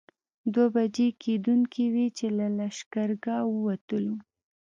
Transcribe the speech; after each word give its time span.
دوه 0.53 0.67
بجې 0.75 1.07
کېدونکې 1.23 1.83
وې 1.93 2.07
چې 2.17 2.27
له 2.37 2.47
لښکرګاه 2.57 3.43
ووتلو. 3.53 4.15